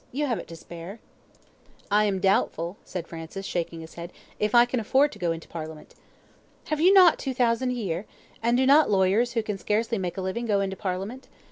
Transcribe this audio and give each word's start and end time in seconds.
you 0.11 0.25
have 0.25 0.39
it 0.39 0.47
to 0.47 0.55
spare." 0.55 0.99
"I 1.91 2.05
am 2.05 2.17
doubtful," 2.19 2.75
said 2.83 3.07
Francis, 3.07 3.45
shaking 3.45 3.81
his 3.81 3.93
head, 3.93 4.11
"if 4.39 4.55
I 4.55 4.65
can 4.65 4.79
afford 4.79 5.11
to 5.11 5.19
go 5.19 5.31
into 5.31 5.47
Parliament." 5.47 5.93
"Have 6.69 6.81
you 6.81 6.91
not 6.91 7.19
two 7.19 7.35
thousand 7.35 7.69
a 7.69 7.73
year? 7.73 8.07
and 8.41 8.57
do 8.57 8.65
not 8.65 8.89
lawyers 8.89 9.33
who 9.33 9.43
can 9.43 9.59
scarcely 9.59 9.99
make 9.99 10.17
a 10.17 10.21
living 10.21 10.47
go 10.47 10.59
into 10.59 10.75
Parliament? 10.75 11.27